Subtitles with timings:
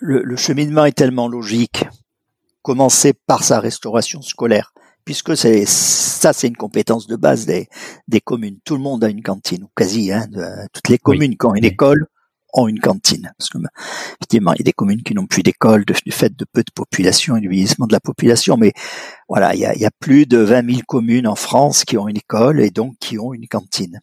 [0.00, 1.84] le, le cheminement est tellement logique.
[2.62, 4.74] Commencer par sa restauration scolaire,
[5.06, 7.68] puisque c'est ça, c'est une compétence de base des,
[8.06, 8.58] des communes.
[8.64, 10.12] Tout le monde a une cantine, ou quasi.
[10.12, 12.06] Hein, de- toutes les communes qui ont une école
[12.52, 13.32] ont une cantine.
[13.38, 13.56] Parce que
[14.20, 16.70] effectivement, il y a des communes qui n'ont plus d'école du fait de peu de
[16.74, 18.58] population et du vieillissement de la population.
[18.58, 18.72] Mais
[19.28, 21.96] voilà, il y a, il y a plus de 20 000 communes en France qui
[21.96, 24.00] ont une école et donc qui ont une cantine.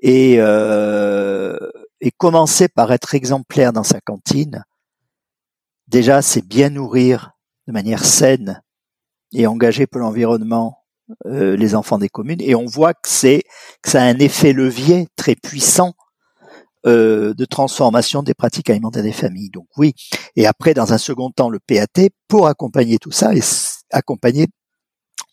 [0.00, 1.56] Et, euh,
[2.00, 4.62] et commencer par être exemplaire dans sa cantine,
[5.88, 7.32] déjà, c'est bien nourrir
[7.66, 8.62] de manière saine
[9.32, 10.78] et engagée pour l'environnement
[11.26, 12.40] euh, les enfants des communes.
[12.40, 13.42] Et on voit que c'est
[13.82, 15.94] que ça a un effet levier très puissant
[16.86, 19.50] euh, de transformation des pratiques alimentaires des familles.
[19.50, 19.94] Donc oui.
[20.36, 23.40] Et après, dans un second temps, le PAT pour accompagner tout ça et
[23.90, 24.48] accompagner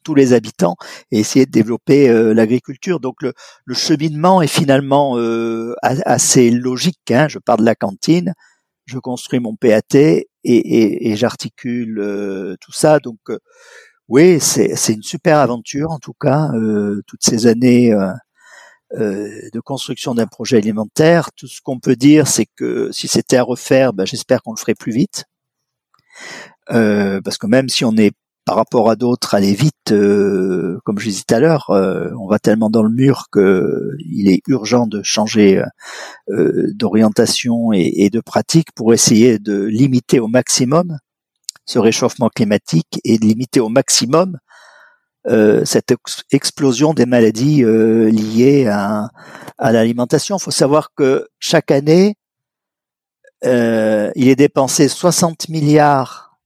[0.04, 0.78] tous les habitants
[1.12, 3.00] et essayer de développer euh, l'agriculture.
[3.00, 3.34] Donc le,
[3.66, 7.12] le cheminement est finalement euh, assez logique.
[7.12, 7.28] Hein.
[7.28, 8.34] Je pars de la cantine,
[8.86, 13.00] je construis mon PAT et, et- et j'articule euh, tout ça.
[13.00, 13.39] Donc euh,
[14.09, 16.52] oui, c'est une super aventure en tout cas.
[16.56, 17.94] euh, toutes ces années
[19.53, 21.31] de construction d'un projet alimentaire.
[21.35, 24.59] Tout ce qu'on peut dire, c'est que si c'était à refaire, ben, j'espère qu'on le
[24.59, 25.25] ferait plus vite.
[26.72, 28.12] Euh, parce que même si on est
[28.46, 32.28] par rapport à d'autres aller vite, euh, comme je disais tout à l'heure, euh, on
[32.28, 35.63] va tellement dans le mur que il est urgent de changer
[36.29, 40.97] euh, d'orientation et, de pratique pour essayer de limiter au maximum
[41.66, 44.38] ce réchauffement climatique et de limiter au maximum
[45.28, 49.09] euh, cette ex- explosion des maladies euh, liées à,
[49.59, 50.38] l'alimentation.
[50.38, 52.16] Il faut savoir que chaque année,
[53.46, 56.40] euh, il est dépensé 60 milliards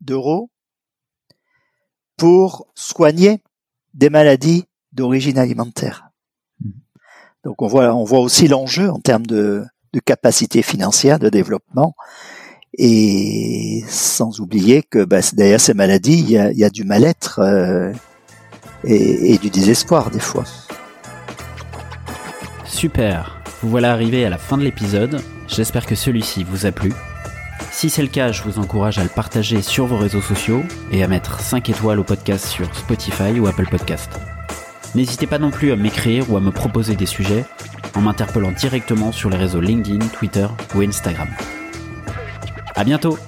[0.00, 0.48] d'euros
[2.16, 3.42] pour soigner
[3.94, 6.10] des maladies d'origine alimentaire.
[7.44, 11.94] Donc on voit, on voit aussi l'enjeu en termes de, de capacité financière, de développement,
[12.76, 16.84] et sans oublier que bah, derrière ces maladies, il y a, il y a du
[16.84, 17.92] mal-être euh,
[18.84, 20.44] et, et du désespoir des fois.
[22.64, 26.92] Super Vous voilà arrivé à la fin de l'épisode, j'espère que celui-ci vous a plu.
[27.70, 31.02] Si c'est le cas, je vous encourage à le partager sur vos réseaux sociaux et
[31.02, 34.10] à mettre 5 étoiles au podcast sur Spotify ou Apple Podcast.
[34.94, 37.44] N'hésitez pas non plus à m'écrire ou à me proposer des sujets
[37.94, 41.28] en m'interpellant directement sur les réseaux LinkedIn, Twitter ou Instagram.
[42.74, 43.18] À bientôt